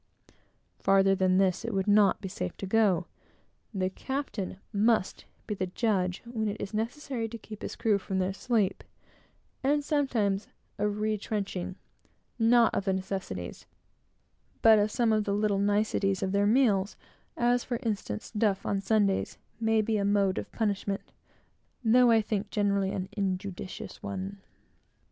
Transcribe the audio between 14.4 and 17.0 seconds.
but of some of the little niceties of their meals,